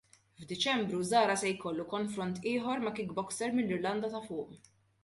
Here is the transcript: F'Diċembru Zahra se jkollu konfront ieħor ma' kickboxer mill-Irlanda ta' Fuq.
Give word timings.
F'Diċembru 0.37 1.01
Zahra 1.09 1.35
se 1.41 1.51
jkollu 1.57 1.85
konfront 1.93 2.43
ieħor 2.55 2.85
ma' 2.87 2.95
kickboxer 3.03 3.57
mill-Irlanda 3.61 4.13
ta' 4.17 4.29
Fuq. 4.31 4.61